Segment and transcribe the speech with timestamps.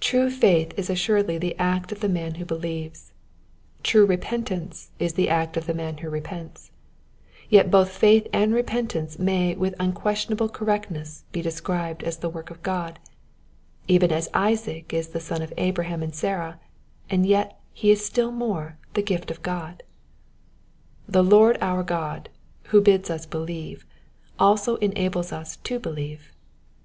[0.00, 3.12] True faith is assuredly the act of the man who believes;
[3.84, 6.72] true repentance is the act of the man who repents;
[7.48, 12.50] yet both faith and repentance may with unquestion able correctness be described as the work
[12.50, 12.98] of God,
[13.86, 16.58] even as Isaac is the son of Abraham and Sarah,
[17.08, 19.84] and yet he is still more the gift of God.
[21.06, 22.30] The Lord our God,
[22.74, 23.86] who bids us believe,
[24.40, 26.32] also enables us to believe.